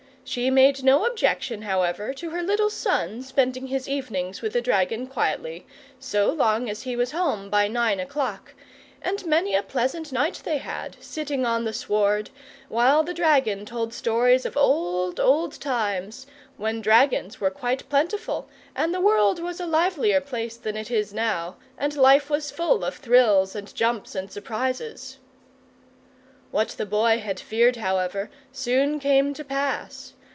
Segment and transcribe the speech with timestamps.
[0.23, 5.07] She made no objection, however, to her little son spending his evenings with the dragon
[5.07, 5.65] quietly,
[5.99, 8.53] so long as he was home by nine o'clock:
[9.01, 12.29] and many a pleasant night they had, sitting on the sward,
[12.69, 18.93] while the dragon told stories of old, old times, when dragons were quite plentiful and
[18.93, 22.95] the world was a livelier place than it is now, and life was full of
[22.95, 25.17] thrills and jumps and surprises.
[26.51, 30.13] What the Boy had feared, however, soon came to pass.